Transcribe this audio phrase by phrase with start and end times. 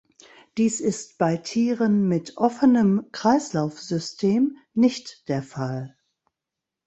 [0.57, 5.95] Dies ist bei Tieren mit offenem Kreislaufsystem nicht der Fall.